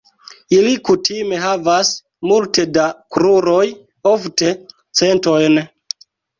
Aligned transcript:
Ili 0.55 0.69
kutime 0.87 1.41
havas 1.43 1.91
multe 2.31 2.67
da 2.79 2.87
kruroj, 3.17 3.69
ofte 4.17 4.53
centojn. 5.03 5.65